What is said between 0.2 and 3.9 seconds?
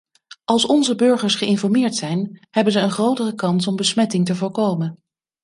Als onze burgers geïnformeerd zijn, hebben ze een grotere kans om